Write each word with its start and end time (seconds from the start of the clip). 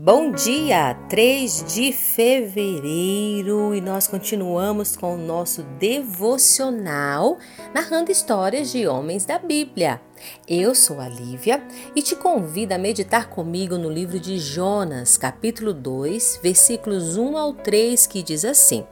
Bom 0.00 0.30
dia, 0.30 0.94
3 1.08 1.74
de 1.74 1.92
fevereiro, 1.92 3.74
e 3.74 3.80
nós 3.80 4.06
continuamos 4.06 4.96
com 4.96 5.16
o 5.16 5.18
nosso 5.18 5.64
devocional 5.80 7.36
narrando 7.74 8.12
histórias 8.12 8.70
de 8.70 8.86
homens 8.86 9.24
da 9.24 9.40
Bíblia. 9.40 10.00
Eu 10.46 10.72
sou 10.72 11.00
a 11.00 11.08
Lívia 11.08 11.60
e 11.96 12.00
te 12.00 12.14
convido 12.14 12.74
a 12.74 12.78
meditar 12.78 13.28
comigo 13.28 13.76
no 13.76 13.90
livro 13.90 14.20
de 14.20 14.38
Jonas, 14.38 15.16
capítulo 15.16 15.74
2, 15.74 16.38
versículos 16.44 17.16
1 17.16 17.36
ao 17.36 17.52
3, 17.52 18.06
que 18.06 18.22
diz 18.22 18.44
assim: 18.44 18.86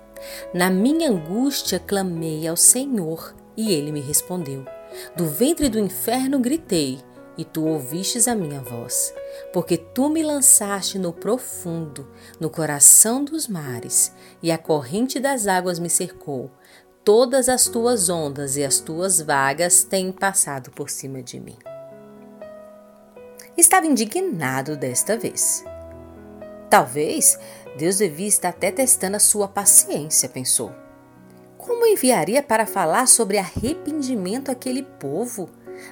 Na 0.52 0.68
minha 0.68 1.08
angústia 1.08 1.78
clamei 1.78 2.48
ao 2.48 2.56
Senhor, 2.56 3.32
e 3.56 3.72
ele 3.72 3.92
me 3.92 4.00
respondeu. 4.00 4.64
Do 5.16 5.26
ventre 5.26 5.68
do 5.68 5.78
inferno 5.78 6.40
gritei 6.40 6.98
e 7.36 7.44
tu 7.44 7.66
ouvistes 7.66 8.26
a 8.26 8.34
minha 8.34 8.60
voz, 8.60 9.12
porque 9.52 9.76
tu 9.76 10.08
me 10.08 10.22
lançaste 10.22 10.98
no 10.98 11.12
profundo, 11.12 12.08
no 12.40 12.48
coração 12.48 13.24
dos 13.24 13.46
mares, 13.46 14.12
e 14.42 14.50
a 14.50 14.58
corrente 14.58 15.20
das 15.20 15.46
águas 15.46 15.78
me 15.78 15.90
cercou. 15.90 16.50
Todas 17.04 17.48
as 17.48 17.66
tuas 17.66 18.08
ondas 18.08 18.56
e 18.56 18.64
as 18.64 18.80
tuas 18.80 19.20
vagas 19.20 19.84
têm 19.84 20.10
passado 20.10 20.70
por 20.70 20.90
cima 20.90 21.22
de 21.22 21.38
mim. 21.38 21.58
Estava 23.56 23.86
indignado 23.86 24.76
desta 24.76 25.16
vez. 25.16 25.64
Talvez 26.68 27.38
Deus 27.78 27.98
devia 27.98 28.26
estar 28.26 28.48
até 28.48 28.70
testando 28.70 29.16
a 29.16 29.20
sua 29.20 29.46
paciência, 29.46 30.28
pensou. 30.28 30.72
Como 31.56 31.86
enviaria 31.86 32.42
para 32.42 32.66
falar 32.66 33.06
sobre 33.06 33.38
arrependimento 33.38 34.50
aquele 34.50 34.82
povo? 34.82 35.48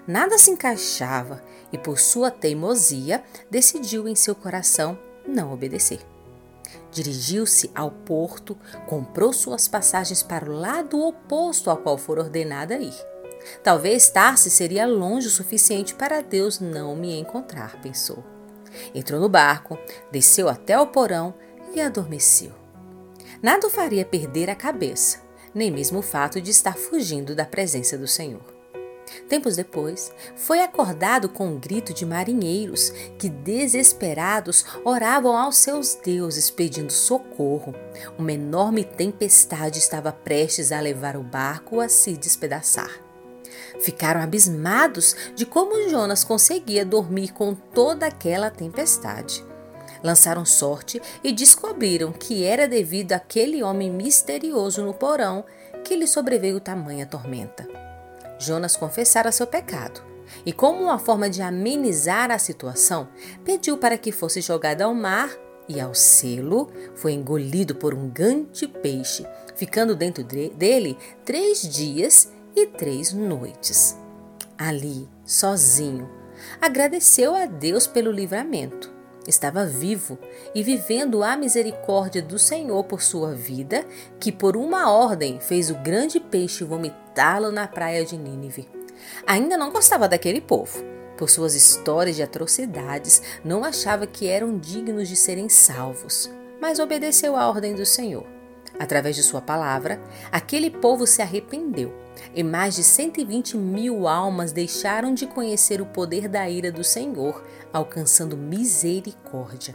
Nada 0.06 0.38
se 0.38 0.50
encaixava 0.50 1.42
e, 1.72 1.78
por 1.78 1.98
sua 1.98 2.30
teimosia, 2.30 3.22
decidiu 3.50 4.06
em 4.08 4.14
seu 4.14 4.34
coração 4.34 4.98
não 5.26 5.52
obedecer. 5.52 6.00
Dirigiu-se 6.90 7.70
ao 7.74 7.90
porto, 7.90 8.56
comprou 8.86 9.32
suas 9.32 9.66
passagens 9.66 10.22
para 10.22 10.48
o 10.48 10.54
lado 10.54 11.00
oposto 11.00 11.70
ao 11.70 11.76
qual 11.76 11.98
for 11.98 12.18
ordenada 12.18 12.76
ir. 12.76 12.94
Talvez 13.62 14.08
Tarse 14.08 14.48
seria 14.48 14.86
longe 14.86 15.26
o 15.26 15.30
suficiente 15.30 15.94
para 15.94 16.22
Deus 16.22 16.60
não 16.60 16.94
me 16.96 17.18
encontrar, 17.18 17.80
pensou. 17.82 18.24
Entrou 18.94 19.20
no 19.20 19.28
barco, 19.28 19.78
desceu 20.10 20.48
até 20.48 20.78
o 20.78 20.86
porão 20.86 21.34
e 21.74 21.80
adormeceu. 21.80 22.52
Nada 23.42 23.66
o 23.66 23.70
faria 23.70 24.04
perder 24.04 24.48
a 24.48 24.54
cabeça, 24.54 25.20
nem 25.54 25.70
mesmo 25.70 25.98
o 25.98 26.02
fato 26.02 26.40
de 26.40 26.50
estar 26.50 26.76
fugindo 26.76 27.34
da 27.34 27.44
presença 27.44 27.98
do 27.98 28.06
Senhor. 28.06 28.53
Tempos 29.28 29.56
depois, 29.56 30.12
foi 30.36 30.60
acordado 30.60 31.28
com 31.28 31.46
um 31.46 31.58
grito 31.58 31.92
de 31.92 32.06
marinheiros 32.06 32.90
que, 33.18 33.28
desesperados, 33.28 34.64
oravam 34.84 35.36
aos 35.36 35.56
seus 35.56 35.94
deuses 35.94 36.50
pedindo 36.50 36.92
socorro. 36.92 37.74
Uma 38.18 38.32
enorme 38.32 38.84
tempestade 38.84 39.78
estava 39.78 40.12
prestes 40.12 40.72
a 40.72 40.80
levar 40.80 41.16
o 41.16 41.22
barco 41.22 41.80
a 41.80 41.88
se 41.88 42.16
despedaçar. 42.16 42.90
Ficaram 43.80 44.20
abismados 44.20 45.14
de 45.34 45.44
como 45.44 45.88
Jonas 45.88 46.24
conseguia 46.24 46.84
dormir 46.84 47.32
com 47.32 47.54
toda 47.54 48.06
aquela 48.06 48.50
tempestade. 48.50 49.44
Lançaram 50.02 50.44
sorte 50.44 51.00
e 51.22 51.32
descobriram 51.32 52.12
que 52.12 52.44
era 52.44 52.68
devido 52.68 53.12
àquele 53.12 53.62
homem 53.62 53.90
misterioso 53.90 54.84
no 54.84 54.92
porão 54.92 55.44
que 55.82 55.96
lhe 55.96 56.06
sobreveio 56.06 56.60
tamanha 56.60 57.06
tormenta. 57.06 57.66
Jonas 58.38 58.76
confessara 58.76 59.32
seu 59.32 59.46
pecado 59.46 60.02
e, 60.44 60.52
como 60.52 60.82
uma 60.82 60.98
forma 60.98 61.28
de 61.28 61.42
amenizar 61.42 62.30
a 62.30 62.38
situação, 62.38 63.08
pediu 63.44 63.76
para 63.76 63.98
que 63.98 64.12
fosse 64.12 64.40
jogado 64.40 64.82
ao 64.82 64.94
mar 64.94 65.30
e, 65.68 65.80
ao 65.80 65.94
selo, 65.94 66.70
foi 66.94 67.12
engolido 67.12 67.74
por 67.74 67.94
um 67.94 68.08
grande 68.08 68.66
peixe, 68.66 69.26
ficando 69.54 69.94
dentro 69.94 70.24
dele 70.24 70.96
três 71.24 71.62
dias 71.62 72.30
e 72.54 72.66
três 72.66 73.12
noites. 73.12 73.96
Ali, 74.58 75.08
sozinho, 75.24 76.08
agradeceu 76.60 77.34
a 77.34 77.46
Deus 77.46 77.86
pelo 77.86 78.10
livramento 78.10 78.94
estava 79.26 79.64
vivo 79.64 80.18
e 80.54 80.62
vivendo 80.62 81.22
a 81.22 81.36
misericórdia 81.36 82.22
do 82.22 82.38
Senhor 82.38 82.84
por 82.84 83.02
sua 83.02 83.34
vida, 83.34 83.84
que 84.20 84.30
por 84.30 84.56
uma 84.56 84.90
ordem 84.90 85.38
fez 85.40 85.70
o 85.70 85.74
grande 85.76 86.20
peixe 86.20 86.64
vomitá-lo 87.14 87.52
na 87.52 87.68
praia 87.68 88.04
de 88.04 88.18
Nínive. 88.18 88.68
Ainda 89.26 89.56
não 89.56 89.70
gostava 89.70 90.08
daquele 90.08 90.40
povo. 90.40 90.82
Por 91.16 91.30
suas 91.30 91.54
histórias 91.54 92.16
de 92.16 92.24
atrocidades, 92.24 93.22
não 93.44 93.64
achava 93.64 94.04
que 94.04 94.26
eram 94.26 94.58
dignos 94.58 95.08
de 95.08 95.14
serem 95.14 95.48
salvos, 95.48 96.28
mas 96.60 96.80
obedeceu 96.80 97.36
à 97.36 97.48
ordem 97.48 97.72
do 97.72 97.86
Senhor. 97.86 98.26
Através 98.80 99.14
de 99.14 99.22
sua 99.22 99.40
palavra, 99.40 100.00
aquele 100.32 100.68
povo 100.68 101.06
se 101.06 101.22
arrependeu 101.22 101.94
e 102.34 102.42
mais 102.42 102.74
de 102.74 102.82
120 102.82 103.56
mil 103.56 104.08
almas 104.08 104.50
deixaram 104.50 105.14
de 105.14 105.26
conhecer 105.26 105.80
o 105.80 105.86
poder 105.86 106.28
da 106.28 106.50
ira 106.50 106.72
do 106.72 106.82
Senhor, 106.82 107.44
alcançando 107.72 108.36
misericórdia. 108.36 109.74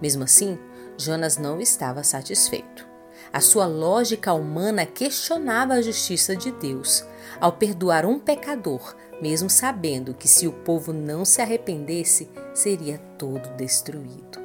Mesmo 0.00 0.24
assim, 0.24 0.58
Jonas 0.98 1.38
não 1.38 1.58
estava 1.58 2.02
satisfeito. 2.02 2.95
A 3.32 3.40
sua 3.40 3.66
lógica 3.66 4.32
humana 4.32 4.86
questionava 4.86 5.74
a 5.74 5.82
justiça 5.82 6.34
de 6.34 6.52
Deus 6.52 7.04
ao 7.40 7.52
perdoar 7.52 8.06
um 8.06 8.18
pecador, 8.18 8.94
mesmo 9.20 9.50
sabendo 9.50 10.14
que 10.14 10.28
se 10.28 10.46
o 10.46 10.52
povo 10.52 10.92
não 10.92 11.24
se 11.24 11.40
arrependesse, 11.40 12.28
seria 12.54 12.98
todo 13.18 13.48
destruído. 13.56 14.44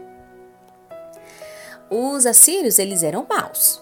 Os 1.89 2.25
assírios 2.25 2.79
eles 2.79 3.03
eram 3.03 3.25
maus, 3.29 3.81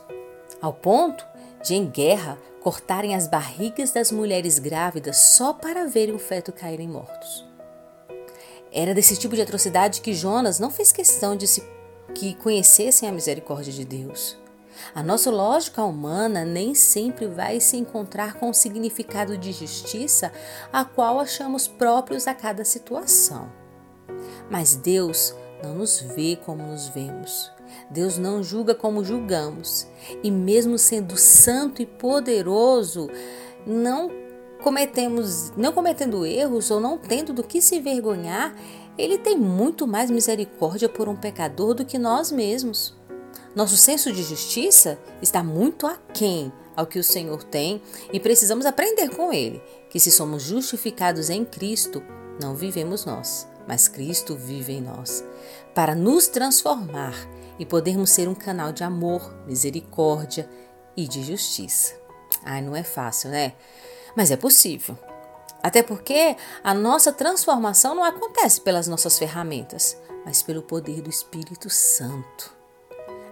ao 0.61 0.73
ponto 0.73 1.25
de 1.63 1.75
em 1.75 1.85
guerra 1.85 2.37
cortarem 2.61 3.15
as 3.15 3.27
barrigas 3.27 3.91
das 3.91 4.11
mulheres 4.11 4.59
grávidas 4.59 5.17
só 5.17 5.53
para 5.53 5.87
verem 5.87 6.15
o 6.15 6.19
feto 6.19 6.51
caírem 6.51 6.87
mortos. 6.87 7.45
Era 8.71 8.93
desse 8.93 9.17
tipo 9.17 9.35
de 9.35 9.41
atrocidade 9.41 10.01
que 10.01 10.13
Jonas 10.13 10.59
não 10.59 10.69
fez 10.69 10.91
questão 10.91 11.35
de 11.35 11.47
se 11.47 11.63
que 12.13 12.33
conhecessem 12.35 13.07
a 13.07 13.11
misericórdia 13.11 13.71
de 13.71 13.85
Deus. 13.85 14.37
A 14.93 15.03
nossa 15.03 15.29
lógica 15.29 15.83
humana 15.83 16.43
nem 16.43 16.73
sempre 16.73 17.27
vai 17.27 17.59
se 17.59 17.77
encontrar 17.77 18.35
com 18.35 18.49
o 18.49 18.53
significado 18.53 19.37
de 19.37 19.51
justiça 19.51 20.31
a 20.71 20.83
qual 20.83 21.19
achamos 21.19 21.67
próprios 21.67 22.27
a 22.27 22.33
cada 22.33 22.63
situação. 22.63 23.51
Mas 24.49 24.75
Deus 24.75 25.35
não 25.63 25.75
nos 25.75 25.99
vê 25.99 26.35
como 26.35 26.63
nos 26.63 26.87
vemos. 26.89 27.51
Deus 27.89 28.17
não 28.17 28.41
julga 28.43 28.73
como 28.73 29.03
julgamos. 29.03 29.87
E 30.23 30.31
mesmo 30.31 30.77
sendo 30.77 31.17
santo 31.17 31.81
e 31.81 31.85
poderoso, 31.85 33.09
não 33.65 34.09
cometemos, 34.63 35.51
não 35.55 35.71
cometendo 35.71 36.25
erros 36.25 36.71
ou 36.71 36.79
não 36.79 36.97
tendo 36.97 37.33
do 37.33 37.43
que 37.43 37.61
se 37.61 37.79
vergonhar, 37.79 38.55
ele 38.97 39.17
tem 39.17 39.37
muito 39.37 39.87
mais 39.87 40.11
misericórdia 40.11 40.89
por 40.89 41.07
um 41.07 41.15
pecador 41.15 41.73
do 41.73 41.85
que 41.85 41.97
nós 41.97 42.31
mesmos. 42.31 42.98
Nosso 43.55 43.75
senso 43.77 44.11
de 44.11 44.23
justiça 44.23 44.99
está 45.21 45.43
muito 45.43 45.87
aquém 45.87 46.51
ao 46.75 46.85
que 46.85 46.99
o 46.99 47.03
Senhor 47.03 47.43
tem 47.43 47.81
e 48.13 48.19
precisamos 48.19 48.65
aprender 48.65 49.09
com 49.09 49.33
ele 49.33 49.61
que 49.89 49.99
se 49.99 50.11
somos 50.11 50.43
justificados 50.43 51.29
em 51.29 51.43
Cristo, 51.43 52.03
não 52.39 52.55
vivemos 52.55 53.05
nós, 53.05 53.47
mas 53.67 53.87
Cristo 53.87 54.35
vive 54.35 54.73
em 54.73 54.81
nós, 54.81 55.23
para 55.73 55.95
nos 55.95 56.27
transformar 56.27 57.13
e 57.57 57.65
podermos 57.65 58.11
ser 58.11 58.27
um 58.27 58.35
canal 58.35 58.71
de 58.71 58.83
amor, 58.83 59.33
misericórdia 59.45 60.49
e 60.95 61.07
de 61.07 61.23
justiça. 61.23 61.99
Ai, 62.45 62.61
não 62.61 62.75
é 62.75 62.83
fácil, 62.83 63.31
né? 63.31 63.53
Mas 64.15 64.31
é 64.31 64.37
possível. 64.37 64.97
Até 65.61 65.83
porque 65.83 66.37
a 66.63 66.73
nossa 66.73 67.11
transformação 67.11 67.93
não 67.93 68.03
acontece 68.03 68.61
pelas 68.61 68.87
nossas 68.87 69.19
ferramentas, 69.19 69.97
mas 70.23 70.41
pelo 70.41 70.61
poder 70.61 71.01
do 71.01 71.09
Espírito 71.09 71.69
Santo. 71.69 72.58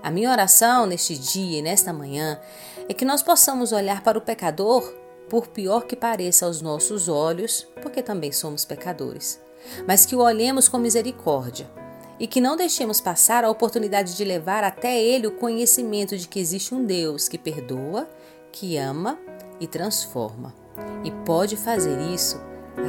A 0.08 0.10
minha 0.10 0.32
oração 0.32 0.86
neste 0.86 1.18
dia 1.18 1.60
e 1.60 1.62
nesta 1.62 1.92
manhã 1.92 2.40
é 2.88 2.94
que 2.94 3.04
nós 3.04 3.22
possamos 3.22 3.74
olhar 3.74 4.02
para 4.02 4.18
o 4.18 4.22
pecador, 4.22 4.90
por 5.30 5.48
pior 5.48 5.82
que 5.82 5.98
pareça 5.98 6.46
aos 6.46 6.62
nossos 6.62 7.10
olhos, 7.10 7.68
porque 7.82 8.02
também 8.02 8.32
somos 8.32 8.64
pecadores, 8.64 9.38
mas 9.86 10.06
que 10.06 10.16
o 10.16 10.22
olhemos 10.22 10.70
com 10.70 10.78
misericórdia 10.78 11.70
e 12.18 12.26
que 12.26 12.40
não 12.40 12.56
deixemos 12.56 13.02
passar 13.02 13.44
a 13.44 13.50
oportunidade 13.50 14.16
de 14.16 14.24
levar 14.24 14.64
até 14.64 14.98
ele 14.98 15.28
o 15.28 15.36
conhecimento 15.36 16.18
de 16.18 16.26
que 16.26 16.40
existe 16.40 16.74
um 16.74 16.86
Deus 16.86 17.28
que 17.28 17.38
perdoa, 17.38 18.08
que 18.50 18.78
ama 18.78 19.20
e 19.60 19.68
transforma. 19.68 20.56
E 21.04 21.12
pode 21.26 21.58
fazer 21.58 22.00
isso 22.14 22.40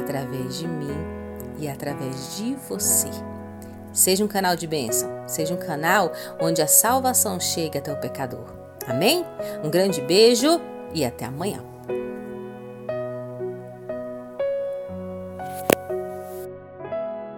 através 0.01 0.57
de 0.57 0.69
mim 0.69 0.95
e 1.59 1.67
através 1.67 2.37
de 2.37 2.55
você. 2.69 3.09
Seja 3.91 4.23
um 4.23 4.27
canal 4.29 4.55
de 4.55 4.65
bênção, 4.65 5.18
seja 5.29 5.53
um 5.53 5.57
canal 5.57 6.11
onde 6.39 6.61
a 6.61 6.67
salvação 6.67 7.39
chega 7.39 7.79
até 7.79 7.91
o 7.91 7.97
pecador. 7.97 8.45
Amém? 8.87 9.25
Um 9.63 9.69
grande 9.69 10.01
beijo 10.01 10.59
e 10.93 11.05
até 11.05 11.25
amanhã. 11.25 11.63